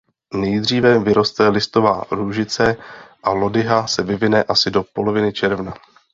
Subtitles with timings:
[0.33, 2.75] Nejdříve vyroste listová růžice
[3.23, 5.73] a lodyha se vyvine asi do poloviny června.